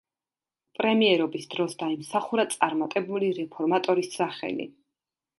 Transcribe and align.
პრემიერობის 0.77 1.43
დროს 1.55 1.75
დაიმსახურა 1.81 2.45
წარმატებული 2.53 3.29
რეფორმატორის 3.41 4.09
სახელი. 4.15 4.67